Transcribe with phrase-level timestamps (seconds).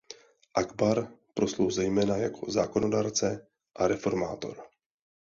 [0.53, 4.65] Akbar proslul zejména jako zákonodárce a reformátor.